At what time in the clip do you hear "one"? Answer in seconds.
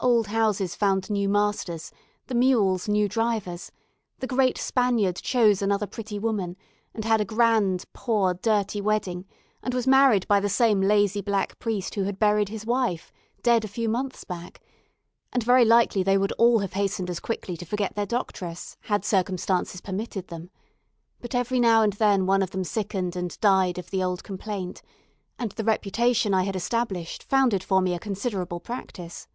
22.24-22.40